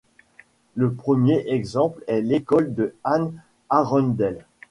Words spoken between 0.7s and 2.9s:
Le premier exemple est l'école